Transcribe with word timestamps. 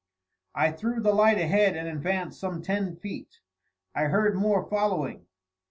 I 0.55 0.71
threw 0.71 0.99
the 0.99 1.13
light 1.13 1.37
ahead 1.37 1.77
and 1.77 1.87
advanced 1.87 2.39
some 2.39 2.63
ten 2.63 2.95
feet. 2.95 3.37
I 3.93 4.05
heard 4.05 4.35
Moore 4.35 4.67
following. 4.67 5.27